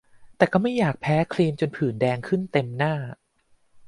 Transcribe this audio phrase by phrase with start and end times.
[0.37, 2.93] แต่ก็ไม่อยากแพ้ครีมจนผื่นแดงขึ้นเต็มหน้า